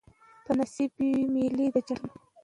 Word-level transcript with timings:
په 0.45 0.51
نصیب 0.57 0.91
یې 1.01 1.09
وي 1.15 1.23
مېلې 1.33 1.67
د 1.73 1.77
جنتونو 1.87 2.15